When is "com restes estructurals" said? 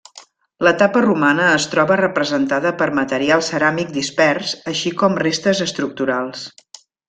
5.03-6.49